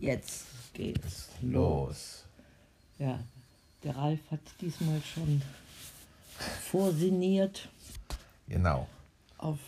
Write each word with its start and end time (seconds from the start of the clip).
Jetzt 0.00 0.46
geht's 0.74 1.28
los. 1.42 2.24
Ja, 2.98 3.18
der 3.84 3.96
Ralf 3.96 4.20
hat 4.30 4.40
diesmal 4.60 5.00
schon 5.02 5.42
vorsinniert 6.70 7.68
Genau. 8.48 8.88
auf 9.38 9.58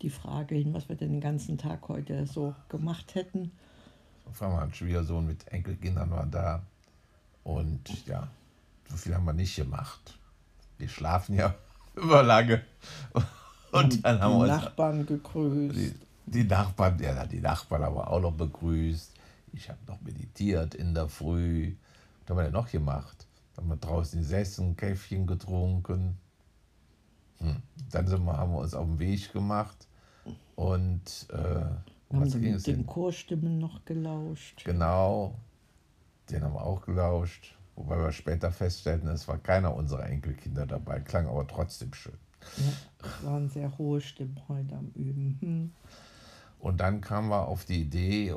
die 0.00 0.10
Frage 0.10 0.54
hin, 0.56 0.74
was 0.74 0.88
wir 0.88 0.96
denn 0.96 1.12
den 1.12 1.20
ganzen 1.20 1.58
Tag 1.58 1.88
heute 1.88 2.26
so 2.26 2.54
gemacht 2.68 3.14
hätten. 3.14 3.52
Auf 4.28 4.42
einmal 4.42 4.64
ein 4.64 4.74
Schwiegersohn 4.74 5.26
mit 5.26 5.46
Enkelkindern 5.48 6.10
war 6.10 6.26
da. 6.26 6.62
Und 7.44 8.06
ja, 8.06 8.28
so 8.88 8.96
viel 8.96 9.14
haben 9.14 9.24
wir 9.24 9.32
nicht 9.32 9.56
gemacht. 9.56 10.18
Wir 10.78 10.88
schlafen 10.88 11.36
ja 11.36 11.54
über 11.94 12.22
lange. 12.22 12.62
Und 13.72 14.04
dann 14.04 14.20
haben 14.20 14.32
die 14.32 14.38
wir 14.38 14.54
uns 14.54 14.64
Nachbarn 14.64 15.06
gegrüßt. 15.06 15.76
die, 15.76 15.94
die 16.26 16.44
Nachbarn, 16.44 16.98
ja, 17.00 17.26
die 17.26 17.40
Nachbarn 17.40 17.82
haben 17.84 17.96
wir 17.96 18.10
auch 18.10 18.20
noch 18.20 18.32
begrüßt. 18.32 19.10
Ich 19.52 19.68
habe 19.68 19.78
noch 19.86 20.00
meditiert 20.00 20.74
in 20.74 20.94
der 20.94 21.08
Früh. 21.08 21.74
Was 22.20 22.30
haben 22.30 22.36
wir 22.38 22.44
denn 22.44 22.52
noch 22.52 22.70
gemacht? 22.70 23.26
Dann 23.54 23.64
haben 23.64 23.70
wir 23.70 23.76
draußen 23.76 24.18
gesessen, 24.18 24.76
Käffchen 24.76 25.26
getrunken. 25.26 26.16
Hm. 27.38 27.62
Dann 27.90 28.06
sind 28.06 28.24
wir, 28.24 28.36
haben 28.36 28.52
wir 28.52 28.58
uns 28.58 28.74
auf 28.74 28.86
den 28.86 28.98
Weg 28.98 29.32
gemacht. 29.32 29.88
Und 30.54 31.26
äh, 31.30 31.36
haben 31.36 31.80
was 32.10 32.32
ging 32.32 32.42
den, 32.42 32.54
es 32.54 32.62
den 32.64 32.76
denn? 32.76 32.86
Chorstimmen 32.86 33.58
noch 33.58 33.84
gelauscht. 33.84 34.64
Genau, 34.64 35.34
den 36.30 36.42
haben 36.42 36.54
wir 36.54 36.62
auch 36.62 36.82
gelauscht. 36.82 37.56
Wobei 37.74 37.98
wir 37.98 38.12
später 38.12 38.52
feststellten, 38.52 39.08
es 39.08 39.26
war 39.28 39.38
keiner 39.38 39.74
unserer 39.74 40.06
Enkelkinder 40.06 40.66
dabei, 40.66 41.00
klang 41.00 41.26
aber 41.26 41.46
trotzdem 41.46 41.94
schön. 41.94 42.18
Ja, 42.58 42.72
es 43.06 43.24
waren 43.24 43.48
sehr 43.48 43.76
hohe 43.78 44.00
Stimmen 44.00 44.40
heute 44.48 44.76
am 44.76 44.88
Üben. 44.94 45.38
Hm. 45.40 45.72
Und 46.62 46.78
dann 46.78 47.00
kamen 47.00 47.28
wir 47.28 47.48
auf 47.48 47.64
die 47.64 47.82
Idee, 47.82 48.28
äh, 48.28 48.36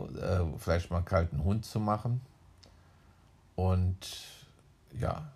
vielleicht 0.58 0.90
mal 0.90 0.98
einen 0.98 1.06
kalten 1.06 1.44
Hund 1.44 1.64
zu 1.64 1.80
machen. 1.80 2.22
Und 3.56 3.98
ja, 5.00 5.32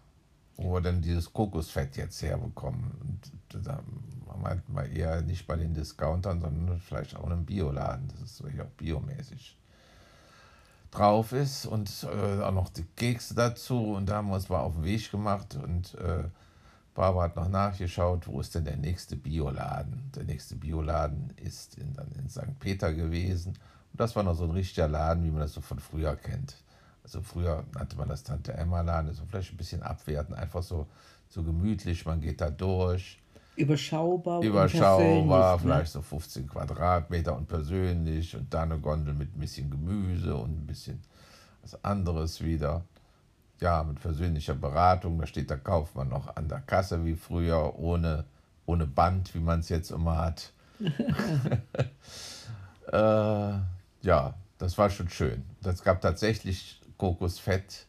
wo 0.57 0.73
wir 0.73 0.81
dann 0.81 0.99
dieses 0.99 1.31
Kokosfett 1.31 1.97
jetzt 1.97 2.19
herbekommen. 2.23 2.91
Und 2.99 3.63
da 3.65 3.83
meinten 4.41 4.73
wir 4.73 4.85
eher 4.85 5.21
nicht 5.21 5.45
bei 5.45 5.55
den 5.55 5.75
Discountern, 5.75 6.41
sondern 6.41 6.79
vielleicht 6.79 7.15
auch 7.15 7.27
in 7.27 7.31
einem 7.31 7.45
Bioladen, 7.45 8.07
das 8.07 8.21
ist 8.21 8.43
wirklich 8.43 8.63
auch 8.63 8.71
biomäßig 8.71 9.55
drauf 10.89 11.31
ist. 11.31 11.67
Und 11.67 11.91
äh, 12.11 12.41
auch 12.41 12.51
noch 12.51 12.69
die 12.69 12.85
Kekse 12.95 13.35
dazu. 13.35 13.93
Und 13.93 14.07
da 14.09 14.15
haben 14.15 14.29
wir 14.29 14.35
uns 14.35 14.49
mal 14.49 14.61
auf 14.61 14.73
den 14.73 14.83
Weg 14.83 15.11
gemacht 15.11 15.59
und 15.61 15.93
äh, 15.93 16.23
Barbara 16.99 17.23
hat 17.23 17.37
noch 17.37 17.47
nachgeschaut, 17.47 18.27
wo 18.27 18.41
ist 18.41 18.55
denn 18.55 18.65
der 18.65 18.75
nächste 18.75 19.15
Bioladen? 19.15 20.11
Der 20.17 20.25
nächste 20.25 20.57
Bioladen 20.57 21.31
ist 21.37 21.77
in, 21.77 21.93
dann 21.93 22.11
in 22.11 22.27
St. 22.27 22.59
Peter 22.59 22.93
gewesen. 22.93 23.53
Und 23.93 24.01
das 24.01 24.17
war 24.17 24.23
noch 24.23 24.35
so 24.35 24.43
ein 24.43 24.51
richtiger 24.51 24.89
Laden, 24.89 25.23
wie 25.23 25.31
man 25.31 25.39
das 25.39 25.53
so 25.53 25.61
von 25.61 25.79
früher 25.79 26.17
kennt. 26.17 26.57
Also 27.01 27.21
früher 27.21 27.63
nannte 27.73 27.95
man 27.95 28.09
das 28.09 28.23
Tante 28.23 28.53
Emma 28.53 28.81
Laden, 28.81 29.13
so 29.13 29.23
vielleicht 29.25 29.53
ein 29.53 29.55
bisschen 29.55 29.81
abwerten, 29.81 30.35
einfach 30.35 30.61
so, 30.61 30.87
so 31.29 31.41
gemütlich, 31.41 32.05
man 32.05 32.19
geht 32.19 32.41
da 32.41 32.49
durch. 32.49 33.21
Überschaubar. 33.55 34.43
Überschaubar, 34.43 35.55
ne? 35.55 35.61
vielleicht 35.61 35.93
so 35.93 36.01
15 36.01 36.49
Quadratmeter 36.49 37.33
und 37.33 37.47
persönlich 37.47 38.35
und 38.35 38.53
da 38.53 38.63
eine 38.63 38.77
Gondel 38.77 39.13
mit 39.13 39.37
ein 39.37 39.39
bisschen 39.39 39.69
Gemüse 39.71 40.35
und 40.35 40.51
ein 40.51 40.67
bisschen 40.67 40.99
was 41.61 41.81
anderes 41.81 42.43
wieder. 42.43 42.83
Ja, 43.61 43.83
mit 43.83 43.99
persönlicher 43.99 44.55
Beratung, 44.55 45.19
da 45.19 45.27
steht 45.27 45.49
der 45.49 45.57
Kaufmann 45.57 46.09
noch 46.09 46.35
an 46.35 46.47
der 46.47 46.61
Kasse 46.61 47.03
wie 47.03 47.15
früher, 47.15 47.77
ohne, 47.77 48.25
ohne 48.65 48.85
Band, 48.87 49.35
wie 49.35 49.39
man 49.39 49.59
es 49.59 49.69
jetzt 49.69 49.91
immer 49.91 50.17
hat. 50.17 50.53
äh, 52.91 53.53
ja, 54.01 54.33
das 54.57 54.77
war 54.77 54.89
schon 54.89 55.09
schön. 55.09 55.43
Das 55.61 55.83
gab 55.83 55.99
tatsächlich 56.01 56.81
Kokosfett, 56.97 57.85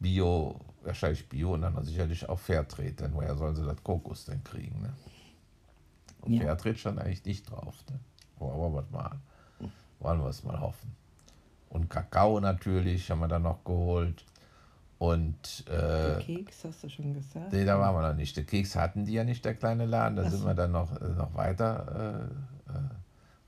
Bio, 0.00 0.60
wahrscheinlich 0.82 1.28
Bio 1.28 1.54
und 1.54 1.62
dann 1.62 1.84
sicherlich 1.84 2.28
auch 2.28 2.38
Fairtrade, 2.38 2.92
denn 2.92 3.14
woher 3.14 3.36
sollen 3.36 3.54
sie 3.54 3.64
das 3.64 3.82
Kokos 3.82 4.24
denn 4.24 4.42
kriegen? 4.42 4.82
Ne? 4.82 4.92
Und 6.22 6.32
Ja. 6.34 6.42
Fairtrade 6.42 6.78
stand 6.78 6.98
eigentlich 7.00 7.24
nicht 7.24 7.50
drauf. 7.50 7.74
Ne? 7.90 7.98
Aber 8.40 8.74
was 8.74 8.90
mal, 8.90 9.18
wollen 10.00 10.20
wir 10.20 10.28
es 10.28 10.42
mal 10.44 10.60
hoffen. 10.60 10.94
Und 11.70 11.90
Kakao 11.90 12.40
natürlich 12.40 13.10
haben 13.10 13.20
wir 13.20 13.28
dann 13.28 13.42
noch 13.42 13.64
geholt. 13.64 14.24
Und 14.98 15.64
äh, 15.68 16.20
Keks, 16.20 16.64
hast 16.64 16.82
du 16.82 16.88
schon 16.88 17.14
gesagt? 17.14 17.52
nee, 17.52 17.64
da 17.64 17.78
waren 17.78 17.94
wir 17.94 18.08
noch 18.08 18.16
nicht. 18.16 18.36
Den 18.36 18.46
Keks 18.46 18.74
hatten 18.74 19.04
die 19.04 19.12
ja 19.12 19.22
nicht, 19.22 19.44
der 19.44 19.54
kleine 19.54 19.86
Laden. 19.86 20.16
Da 20.16 20.24
Ach 20.26 20.30
sind 20.30 20.40
so. 20.40 20.46
wir 20.46 20.54
dann 20.54 20.72
noch, 20.72 21.00
äh, 21.00 21.08
noch 21.10 21.34
weiter, 21.34 22.26
äh, 22.68 22.72
äh, 22.72 22.80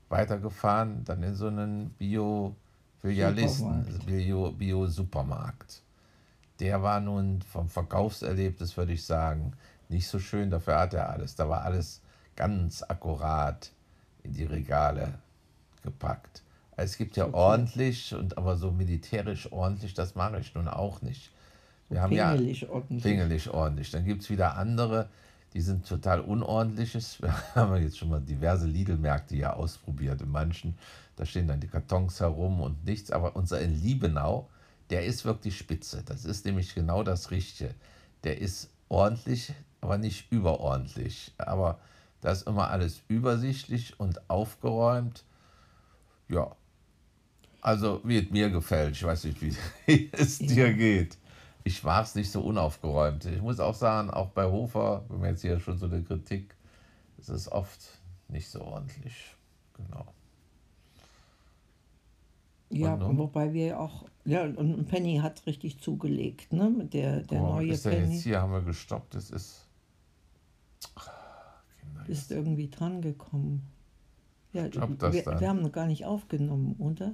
weitergefahren, 0.07 1.03
dann 1.03 1.21
in 1.23 1.35
so 1.35 1.47
einen 1.47 1.89
Bio-Filialisten. 1.91 3.85
Bio- 4.05 4.51
Bio-Supermarkt. 4.51 5.81
Der 6.59 6.81
war 6.83 6.99
nun 7.01 7.41
vom 7.41 7.67
Verkaufserlebnis, 7.67 8.77
würde 8.77 8.93
ich 8.93 9.03
sagen, 9.03 9.53
nicht 9.89 10.07
so 10.07 10.19
schön. 10.19 10.49
Dafür 10.51 10.79
hat 10.79 10.93
er 10.93 11.09
alles. 11.09 11.35
Da 11.35 11.49
war 11.49 11.63
alles 11.63 12.01
ganz 12.35 12.81
akkurat 12.83 13.71
in 14.23 14.31
die 14.33 14.45
Regale 14.45 15.15
gepackt. 15.83 16.43
Es 16.77 16.97
gibt 16.97 17.17
ja 17.17 17.33
ordentlich 17.33 18.15
und 18.15 18.37
aber 18.37 18.55
so 18.55 18.71
militärisch 18.71 19.51
ordentlich, 19.51 19.93
das 19.93 20.15
mache 20.15 20.39
ich 20.39 20.55
nun 20.55 20.67
auch 20.67 21.01
nicht. 21.01 21.31
Wir 21.91 22.01
haben 22.01 22.13
ja 22.13 22.31
ordentlich. 22.31 23.03
pingelig 23.03 23.49
ordentlich. 23.49 23.91
Dann 23.91 24.05
gibt 24.05 24.23
es 24.23 24.29
wieder 24.29 24.55
andere, 24.55 25.09
die 25.53 25.59
sind 25.59 25.85
total 25.85 26.21
unordentliches. 26.21 27.21
Wir 27.21 27.35
haben 27.53 27.81
jetzt 27.81 27.97
schon 27.97 28.09
mal 28.09 28.21
diverse 28.21 28.65
Lidl-Märkte 28.65 29.35
ja 29.35 29.53
ausprobiert. 29.53 30.21
In 30.21 30.31
manchen, 30.31 30.77
da 31.17 31.25
stehen 31.25 31.49
dann 31.49 31.59
die 31.59 31.67
Kartons 31.67 32.21
herum 32.21 32.61
und 32.61 32.85
nichts. 32.85 33.11
Aber 33.11 33.35
unser 33.35 33.59
in 33.59 33.75
Liebenau, 33.75 34.49
der 34.89 35.05
ist 35.05 35.25
wirklich 35.25 35.57
spitze. 35.57 36.01
Das 36.05 36.23
ist 36.23 36.45
nämlich 36.45 36.73
genau 36.73 37.03
das 37.03 37.29
Richtige. 37.29 37.75
Der 38.23 38.39
ist 38.39 38.69
ordentlich, 38.87 39.53
aber 39.81 39.97
nicht 39.97 40.31
überordentlich. 40.31 41.33
Aber 41.37 41.77
da 42.21 42.31
ist 42.31 42.47
immer 42.47 42.69
alles 42.69 43.01
übersichtlich 43.09 43.99
und 43.99 44.29
aufgeräumt. 44.29 45.25
Ja. 46.29 46.55
Also, 47.59 47.99
wie 48.05 48.17
es 48.17 48.31
mir 48.31 48.49
gefällt. 48.49 48.95
Ich 48.95 49.03
weiß 49.03 49.25
nicht, 49.25 49.41
wie 49.41 50.09
es 50.13 50.39
dir 50.39 50.71
geht. 50.73 51.17
Ich 51.63 51.83
mag 51.83 52.05
es 52.05 52.15
nicht 52.15 52.31
so 52.31 52.41
unaufgeräumt. 52.41 53.25
Ich 53.25 53.41
muss 53.41 53.59
auch 53.59 53.75
sagen, 53.75 54.09
auch 54.09 54.29
bei 54.29 54.45
Hofer, 54.45 55.05
wenn 55.09 55.21
wir 55.21 55.29
jetzt 55.29 55.41
hier 55.41 55.59
schon 55.59 55.77
so 55.77 55.85
eine 55.85 56.01
Kritik, 56.03 56.55
ist 57.17 57.29
es 57.29 57.51
oft 57.51 57.81
nicht 58.27 58.49
so 58.49 58.61
ordentlich. 58.61 59.35
Genau. 59.75 60.05
Ja, 62.69 62.93
Und 62.93 63.17
wobei 63.17 63.53
wir 63.53 63.79
auch, 63.79 64.05
ja, 64.23 64.43
und 64.45 64.85
Penny 64.87 65.17
hat 65.17 65.45
richtig 65.45 65.79
zugelegt, 65.81 66.53
ne? 66.53 66.69
Mit 66.69 66.93
der, 66.93 67.21
der 67.21 67.41
Oh, 67.41 67.55
neue 67.55 67.71
ist 67.73 67.85
der 67.85 67.93
jetzt 67.99 68.03
Penny. 68.09 68.21
hier, 68.21 68.41
haben 68.41 68.53
wir 68.53 68.61
gestoppt. 68.61 69.15
Es 69.15 69.29
ist. 69.29 69.67
Kinder, 71.79 72.03
Bist 72.05 72.31
irgendwie 72.31 72.69
dran 72.69 73.01
gekommen. 73.01 73.67
Ja, 74.53 74.67
Stopp 74.67 74.97
das 74.99 75.13
wir, 75.13 75.23
dann. 75.23 75.39
wir 75.39 75.49
haben 75.49 75.61
noch 75.61 75.71
gar 75.71 75.85
nicht 75.85 76.05
aufgenommen, 76.05 76.75
oder? 76.79 77.13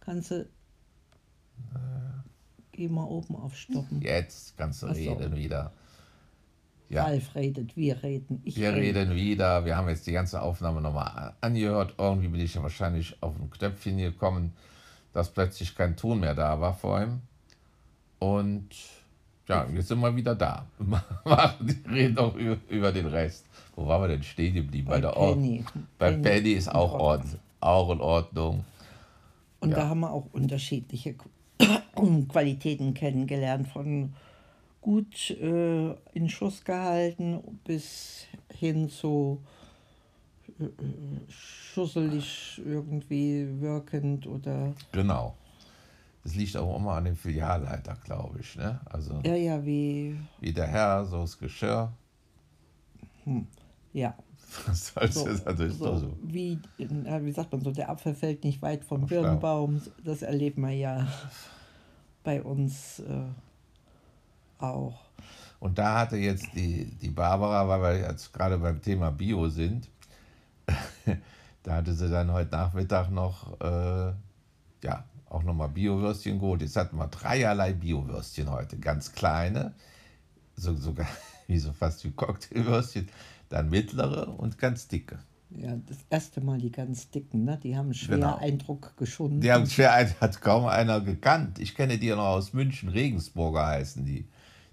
Kannst 0.00 0.30
du. 0.30 0.48
Geh 2.76 2.88
mal 2.88 3.04
oben 3.04 3.36
auf 3.36 3.56
Stoppen. 3.56 4.00
Jetzt 4.02 4.56
kannst 4.56 4.82
du 4.82 4.86
Ach 4.88 4.94
so. 4.94 5.12
reden 5.12 5.34
wieder. 5.34 5.72
Ja. 6.88 7.04
Ralf 7.04 7.34
redet, 7.34 7.76
wir 7.76 8.00
reden. 8.02 8.40
Ich 8.44 8.56
Wir 8.56 8.72
rede. 8.72 9.00
reden 9.00 9.14
wieder. 9.16 9.64
Wir 9.64 9.76
haben 9.76 9.88
jetzt 9.88 10.06
die 10.06 10.12
ganze 10.12 10.40
Aufnahme 10.42 10.80
nochmal 10.80 11.32
angehört. 11.40 11.94
Irgendwie 11.98 12.28
bin 12.28 12.40
ich 12.40 12.54
ja 12.54 12.62
wahrscheinlich 12.62 13.20
auf 13.22 13.34
ein 13.40 13.50
Knöpfchen 13.50 13.96
gekommen, 13.98 14.52
dass 15.12 15.30
plötzlich 15.32 15.74
kein 15.74 15.96
Ton 15.96 16.20
mehr 16.20 16.34
da 16.34 16.60
war 16.60 16.74
vor 16.74 17.00
ihm. 17.02 17.22
Und 18.20 18.68
ja, 19.48 19.66
jetzt 19.74 19.88
sind 19.88 20.00
wir 20.00 20.14
wieder 20.14 20.34
da. 20.34 20.66
Wir 20.78 21.76
reden 21.90 22.18
auch 22.18 22.34
über, 22.34 22.56
über 22.68 22.92
den 22.92 23.06
Rest. 23.06 23.46
Wo 23.74 23.86
waren 23.86 24.02
wir 24.02 24.08
denn 24.08 24.22
stehen 24.22 24.54
geblieben? 24.54 24.86
Bei, 24.88 24.94
Bei 24.96 25.00
der 25.02 25.16
Or 25.16 25.34
Penny. 25.34 25.64
Bei 25.98 26.10
Penny 26.12 26.22
Penny 26.22 26.52
ist 26.52 26.68
auch. 26.74 26.92
Ordnung, 26.94 27.38
auch 27.60 27.90
in 27.90 28.00
Ordnung. 28.00 28.64
Und 29.60 29.70
Ja. 29.70 29.76
da 29.76 29.88
haben 29.88 30.00
wir 30.00 30.10
auch 30.12 30.26
unterschiedliche 30.32 31.14
Qualitäten 32.28 32.94
kennengelernt, 32.94 33.68
von 33.68 34.14
gut 34.80 35.30
äh, 35.30 35.90
in 36.12 36.28
Schuss 36.28 36.64
gehalten 36.64 37.60
bis 37.64 38.26
hin 38.52 38.88
zu 38.88 39.42
äh, 40.60 40.64
äh, 40.64 40.70
schusselig 41.28 42.62
irgendwie 42.64 43.60
wirkend 43.60 44.26
oder 44.26 44.74
Genau. 44.92 45.36
Das 46.22 46.34
liegt 46.34 46.56
auch 46.56 46.76
immer 46.76 46.94
an 46.94 47.04
dem 47.04 47.16
Filialleiter, 47.16 47.96
glaube 48.04 48.40
ich. 48.40 48.56
Ne? 48.56 48.80
Also 48.86 49.20
ja, 49.24 49.34
ja, 49.34 49.64
wie, 49.64 50.16
wie 50.40 50.52
der 50.52 50.66
Herr, 50.66 51.04
so 51.04 51.20
das 51.20 51.38
Geschirr. 51.38 51.92
ja, 53.92 54.14
Das 54.66 54.86
soll's 54.88 55.14
so, 55.14 55.28
jetzt 55.28 55.46
natürlich 55.46 55.76
so, 55.76 55.96
so. 55.96 56.16
wie, 56.22 56.58
wie 56.78 57.32
sagt 57.32 57.52
man 57.52 57.60
so, 57.60 57.70
der 57.70 57.90
Apfel 57.90 58.14
fällt 58.14 58.44
nicht 58.44 58.62
weit 58.62 58.84
vom 58.84 59.06
Schlau. 59.06 59.22
Birnbaum, 59.22 59.82
das 60.04 60.22
erleben 60.22 60.62
wir 60.62 60.72
ja 60.72 61.06
bei 62.22 62.42
uns 62.42 63.00
äh, 63.00 64.62
auch. 64.62 65.00
Und 65.58 65.78
da 65.78 66.00
hatte 66.00 66.16
jetzt 66.16 66.54
die, 66.54 66.84
die 66.84 67.10
Barbara, 67.10 67.68
weil 67.68 68.00
wir 68.00 68.08
jetzt 68.08 68.32
gerade 68.32 68.58
beim 68.58 68.80
Thema 68.80 69.10
Bio 69.10 69.48
sind, 69.48 69.88
da 71.62 71.74
hatte 71.74 71.94
sie 71.94 72.10
dann 72.10 72.32
heute 72.32 72.50
Nachmittag 72.50 73.10
noch 73.10 73.60
äh, 73.60 74.12
ja, 74.82 75.04
auch 75.28 75.42
nochmal 75.42 75.68
Bio-Würstchen 75.68 76.38
geholt. 76.38 76.62
Jetzt 76.62 76.76
hatten 76.76 76.96
wir 76.96 77.08
dreierlei 77.08 77.72
Bio-Würstchen 77.72 78.50
heute. 78.50 78.78
Ganz 78.78 79.12
kleine, 79.12 79.74
so, 80.54 80.74
sogar 80.74 81.06
wie 81.46 81.58
so 81.58 81.72
fast 81.72 82.04
wie 82.04 82.12
Cocktailwürstchen, 82.12 83.08
dann 83.48 83.70
mittlere 83.70 84.28
und 84.38 84.58
ganz 84.58 84.88
dicke. 84.88 85.18
Ja, 85.50 85.76
das 85.86 85.98
erste 86.10 86.40
Mal 86.40 86.58
die 86.58 86.72
ganz 86.72 87.10
dicken, 87.10 87.44
ne? 87.44 87.58
die 87.62 87.76
haben 87.76 87.94
schwer 87.94 88.16
Genau. 88.16 88.36
Eindruck 88.36 88.96
geschunden. 88.96 89.40
Die 89.40 89.52
haben 89.52 89.66
schwer, 89.66 89.92
ein- 89.94 90.12
hat 90.20 90.40
kaum 90.40 90.66
einer 90.66 91.00
gekannt. 91.00 91.58
Ich 91.60 91.74
kenne 91.74 91.98
die 91.98 92.06
ja 92.08 92.16
noch 92.16 92.24
aus 92.24 92.52
München, 92.52 92.88
Regensburger 92.88 93.64
heißen 93.66 94.04
die, 94.04 94.26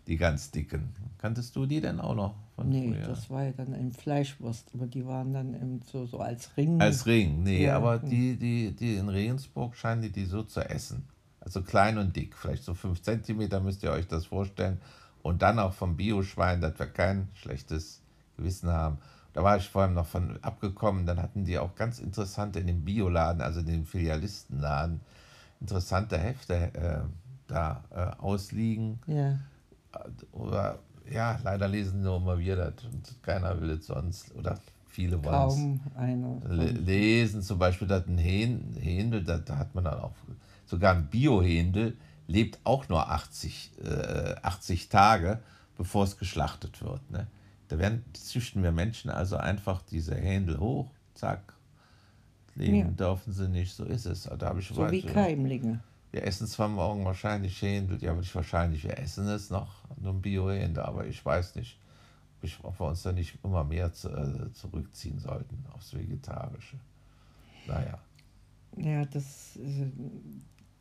die 0.07 0.17
ganz 0.17 0.49
dicken. 0.49 0.89
Kanntest 1.19 1.55
du 1.55 1.65
die 1.67 1.79
denn 1.79 1.99
auch 1.99 2.15
noch 2.15 2.35
von 2.55 2.69
nee, 2.69 2.91
früher? 2.91 3.07
das 3.07 3.29
war 3.29 3.43
ja 3.43 3.51
dann 3.51 3.73
ein 3.73 3.91
Fleischwurst, 3.91 4.71
aber 4.73 4.87
die 4.87 5.05
waren 5.05 5.31
dann 5.31 5.53
eben 5.53 5.81
so, 5.85 6.05
so 6.07 6.19
als 6.19 6.57
Ring. 6.57 6.81
Als 6.81 7.05
Ring, 7.05 7.43
nee, 7.43 7.65
Ja. 7.65 7.77
aber 7.77 7.99
die, 7.99 8.35
die, 8.37 8.71
die 8.75 8.95
in 8.95 9.09
Regensburg 9.09 9.75
scheinen 9.75 10.01
die, 10.01 10.11
die 10.11 10.25
so 10.25 10.41
zu 10.43 10.61
essen. 10.67 11.03
Also 11.39 11.61
klein 11.61 11.97
und 11.99 12.15
dick, 12.15 12.35
vielleicht 12.35 12.63
so 12.63 12.73
5 12.73 13.01
Zentimeter 13.01 13.59
müsst 13.59 13.83
ihr 13.83 13.91
euch 13.91 14.07
das 14.07 14.25
vorstellen. 14.25 14.79
Und 15.21 15.41
dann 15.41 15.59
auch 15.59 15.73
vom 15.73 15.95
Bioschwein, 15.97 16.61
dass 16.61 16.77
wir 16.79 16.87
kein 16.87 17.27
schlechtes 17.35 18.01
Gewissen 18.37 18.69
haben. 18.69 18.97
Da 19.33 19.43
war 19.43 19.57
ich 19.57 19.67
vorhin 19.67 19.95
noch 19.95 20.05
von 20.05 20.37
abgekommen, 20.43 21.05
dann 21.05 21.21
hatten 21.21 21.43
die 21.43 21.57
auch 21.57 21.75
ganz 21.75 21.99
interessante 21.99 22.59
in 22.59 22.67
dem 22.67 22.85
Bioladen, 22.85 23.41
also 23.41 23.61
in 23.61 23.65
dem 23.65 23.85
Filialistenladen, 23.85 25.01
interessante 25.59 26.17
Hefte 26.17 26.55
äh, 26.73 26.99
da 27.47 27.83
äh, 27.89 28.21
ausliegen. 28.21 28.99
ja, 29.07 29.39
Oder 30.31 30.79
ja, 31.11 31.39
leider 31.43 31.67
lesen 31.67 32.01
nur 32.01 32.17
immer 32.17 32.39
wir 32.39 32.55
das 32.55 32.85
und 32.85 33.23
keiner 33.23 33.59
will 33.59 33.71
es 33.71 33.87
sonst. 33.87 34.33
Oder 34.35 34.59
viele 34.87 35.23
wollen 35.23 35.35
es 35.47 36.77
lesen, 36.77 37.41
zum 37.41 37.59
Beispiel, 37.59 37.87
dass 37.87 38.07
ein 38.07 38.17
Hähn, 38.17 38.75
Händel, 38.79 39.23
da, 39.23 39.37
da 39.37 39.57
hat 39.57 39.75
man 39.75 39.83
dann 39.83 39.99
auch, 39.99 40.13
sogar 40.65 40.95
ein 40.95 41.07
Bio-Händel 41.07 41.97
lebt 42.27 42.59
auch 42.63 42.87
nur 42.89 43.09
80, 43.09 43.71
äh, 43.83 44.35
80 44.41 44.89
Tage, 44.89 45.39
bevor 45.77 46.03
es 46.05 46.17
geschlachtet 46.17 46.81
wird. 46.81 47.11
Ne? 47.11 47.27
Da 47.69 47.79
werden, 47.79 48.03
züchten 48.13 48.61
wir 48.63 48.71
Menschen 48.71 49.09
also 49.09 49.37
einfach 49.37 49.81
diese 49.83 50.15
Händel 50.15 50.59
hoch, 50.59 50.91
zack, 51.13 51.53
leben 52.55 52.75
Ja. 52.77 52.87
dürfen 52.87 53.33
sie 53.33 53.47
nicht, 53.49 53.73
so 53.73 53.83
ist 53.85 54.05
es. 54.05 54.23
Da 54.23 54.47
habe 54.49 54.59
ich 54.59 54.67
So 54.67 54.77
weit- 54.77 54.91
wie 54.91 55.01
Keimlinge. 55.01 55.79
wir 56.11 56.23
essen 56.27 56.45
zwar 56.47 56.67
morgen 56.67 57.03
wahrscheinlich 57.05 57.59
Händel, 57.61 58.01
ja, 58.03 58.11
aber 58.11 58.19
nicht 58.19 58.35
wahrscheinlich, 58.35 58.83
wir 58.83 58.99
essen 58.99 59.27
es 59.27 59.49
noch, 59.49 59.83
nur 59.99 60.13
ein 60.13 60.21
Bio-Händel, 60.21 60.83
aber 60.83 61.07
ich 61.07 61.25
weiß 61.25 61.55
nicht, 61.55 61.79
ob, 62.61 62.79
wir 62.79 62.87
uns 62.87 63.01
da 63.03 63.11
nicht 63.13 63.39
immer 63.43 63.63
mehr 63.63 63.93
zu, 63.93 64.09
äh, 64.09 64.51
zurückziehen 64.53 65.17
sollten 65.17 65.65
aufs 65.73 65.93
Vegetarische. 65.95 66.77
Naja, 67.65 67.97
Ja, 68.77 69.05
das, 69.05 69.55
äh, 69.55 69.85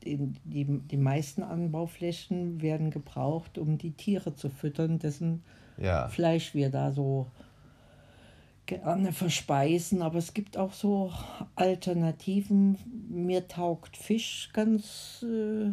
die, 0.05 0.17
die, 0.45 0.65
die 0.65 0.97
meisten 0.97 1.43
Anbauflächen 1.45 2.61
werden 2.61 2.91
gebraucht, 2.91 3.57
um 3.59 3.79
die 3.79 3.93
Tiere 3.93 4.35
zu 4.35 4.51
füttern, 4.51 4.99
dessen 4.99 5.45
ja, 5.79 6.09
Fleisch 6.09 6.55
wir 6.55 6.71
da 6.71 6.93
so 6.93 7.27
gerne 8.67 9.13
verspeisen. 9.13 10.03
Aber 10.03 10.19
es 10.19 10.35
gibt 10.35 10.57
auch 10.57 10.73
so 10.73 11.13
Alternativen. 11.57 12.79
Mir 13.09 13.49
taugt 13.49 13.97
Fisch 13.97 14.51
ganz. 14.53 15.25
Äh, 15.29 15.73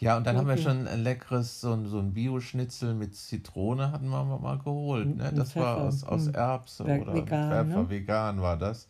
ja, 0.00 0.16
und 0.16 0.26
dann 0.26 0.36
haben 0.36 0.46
wir 0.46 0.52
Okay. 0.54 0.62
schon 0.62 0.86
ein 0.86 1.02
leckeres, 1.02 1.60
so 1.60 1.72
ein, 1.72 1.86
so 1.88 1.98
ein 1.98 2.14
Bio-Schnitzel 2.14 2.94
mit 2.94 3.16
Zitrone 3.16 3.90
hatten 3.90 4.08
wir 4.08 4.24
mal 4.24 4.58
geholt. 4.58 5.16
Ne? 5.16 5.32
Das 5.34 5.56
war 5.56 5.74
Pfeffer. 5.74 5.88
aus, 5.88 6.04
aus 6.04 6.26
Hm. 6.26 6.34
Erbse 6.34 6.84
oder 6.84 7.14
vegan, 7.14 7.66
Pfeffer, 7.66 7.82
ne? 7.82 7.90
vegan 7.90 8.40
war 8.40 8.56
das. 8.56 8.86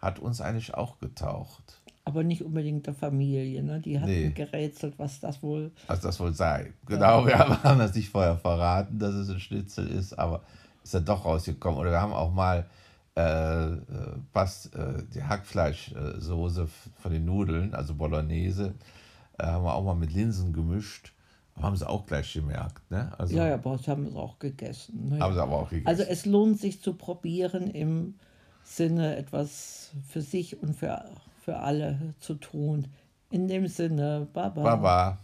Hat 0.00 0.18
uns 0.18 0.40
eigentlich 0.40 0.74
auch 0.74 0.98
getaucht. 0.98 1.79
Aber 2.04 2.22
nicht 2.24 2.42
unbedingt 2.42 2.86
der 2.86 2.94
Familie. 2.94 3.62
Ne? 3.62 3.80
Die 3.80 4.00
hatten 4.00 4.10
Nee. 4.10 4.30
gerätselt, 4.30 4.94
was 4.98 5.20
das 5.20 5.42
wohl. 5.42 5.70
Was 5.86 6.00
das 6.00 6.18
wohl 6.20 6.32
sei. 6.34 6.72
Genau, 6.86 7.26
wir 7.26 7.38
haben 7.64 7.78
das 7.78 7.94
nicht 7.94 8.08
vorher 8.08 8.36
verraten, 8.36 8.98
dass 8.98 9.14
es 9.14 9.28
ein 9.30 9.40
Schnitzel 9.40 9.86
ist, 9.88 10.18
aber 10.18 10.42
ist 10.82 10.94
dann 10.94 11.04
doch 11.04 11.24
rausgekommen. 11.24 11.78
Oder 11.78 11.90
wir 11.90 12.00
haben 12.00 12.12
auch 12.12 12.32
mal 12.32 12.66
äh, 13.16 13.72
äh, 13.72 13.78
was, 14.32 14.66
äh, 14.66 15.02
die 15.14 15.22
Hackfleischsoße 15.22 16.68
von 16.96 17.12
den 17.12 17.24
Nudeln, 17.24 17.74
also 17.74 17.94
Bolognese, 17.94 18.74
äh, 19.38 19.44
haben 19.46 19.64
wir 19.64 19.74
auch 19.74 19.84
mal 19.84 19.94
mit 19.94 20.12
Linsen 20.12 20.52
gemischt. 20.52 21.12
Haben 21.60 21.76
sie 21.76 21.86
auch 21.86 22.06
gleich 22.06 22.32
gemerkt. 22.32 22.90
Ne? 22.90 23.12
Also, 23.18 23.36
Ja, 23.36 23.48
ja, 23.48 23.54
aber 23.54 23.76
das 23.76 23.86
haben 23.88 24.10
wir 24.14 24.16
auch 24.18 24.38
gegessen. 24.38 25.10
Ne? 25.10 25.18
Haben 25.20 25.34
sie 25.34 25.42
aber 25.42 25.56
auch 25.56 25.68
gegessen. 25.68 25.88
Also 25.88 26.04
es 26.04 26.24
lohnt 26.24 26.58
sich 26.58 26.80
zu 26.80 26.94
probieren 26.94 27.68
im 27.68 28.14
Sinne 28.62 29.16
etwas 29.16 29.90
für 30.08 30.22
sich 30.22 30.62
und 30.62 30.74
für, 30.74 31.04
für 31.40 31.58
alle 31.58 32.14
zu 32.18 32.34
tun. 32.34 32.88
In 33.30 33.48
dem 33.48 33.66
Sinne, 33.66 34.28
Baba. 34.32 34.62
Baba. 34.62 35.18